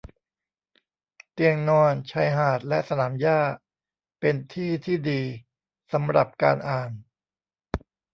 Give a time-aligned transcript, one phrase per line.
[1.33, 3.39] เตียงนอน ชายหาด และสนามหญ้า
[4.19, 5.21] เป็นที่ที่ดี
[5.91, 6.91] สำหรับการอ่าน